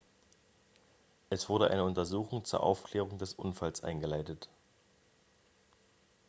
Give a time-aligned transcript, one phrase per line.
[1.29, 4.49] es wurde eine untersuchung zur aufklärung des unfalls eingeleitet